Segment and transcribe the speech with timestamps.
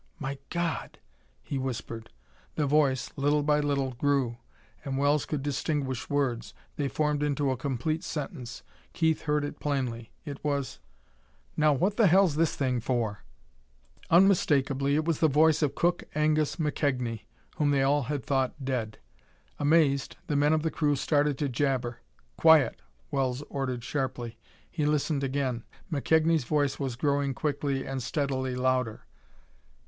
[0.17, 0.97] "My God!"
[1.43, 2.09] he whispered.
[2.55, 4.37] The voice, little by little, grew,
[4.83, 6.55] and Wells could distinguish words.
[6.75, 8.63] They formed into a complete sentence.
[8.93, 10.11] Keith heard it plainly.
[10.25, 10.79] It was:
[11.55, 13.19] "Now, what the hell's this thing for?"
[14.09, 17.25] Unmistakably, it was the voice of Cook Angus McKegnie,
[17.57, 18.97] whom they all had thought dead.
[19.59, 21.99] Amazed, the men of the crew started to jabber.
[22.37, 22.81] "Quiet!"
[23.11, 24.39] Wells ordered sharply.
[24.67, 25.63] He listened again.
[25.91, 29.05] McKegnie's voice was growing quickly and steadily louder.